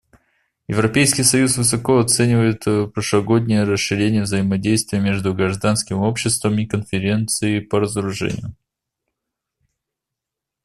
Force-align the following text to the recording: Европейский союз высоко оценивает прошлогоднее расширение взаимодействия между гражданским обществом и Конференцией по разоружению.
Европейский 0.67 1.21
союз 1.21 1.57
высоко 1.57 1.99
оценивает 1.99 2.63
прошлогоднее 2.91 3.65
расширение 3.65 4.23
взаимодействия 4.23 4.99
между 4.99 5.35
гражданским 5.35 5.99
обществом 5.99 6.57
и 6.57 6.65
Конференцией 6.65 7.59
по 7.61 7.79
разоружению. 7.81 8.55